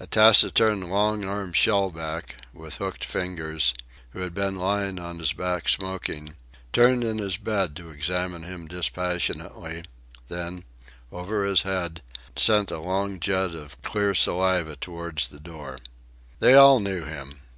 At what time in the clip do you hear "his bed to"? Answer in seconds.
7.18-7.90